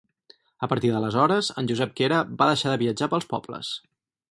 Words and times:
A 0.67 0.69
partir 0.71 0.89
d’aleshores 0.93 1.51
en 1.63 1.69
Josep 1.73 1.93
Quera 2.01 2.23
va 2.41 2.49
deixar 2.53 2.73
de 2.73 2.81
viatjar 2.85 3.13
pels 3.15 3.31
pobles. 3.35 3.75